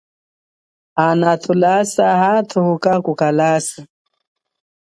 [1.07, 3.79] Ana thulasa hathuka kukalasa.